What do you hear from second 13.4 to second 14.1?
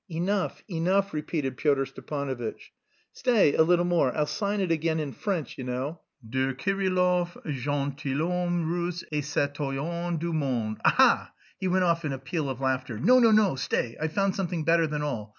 stay.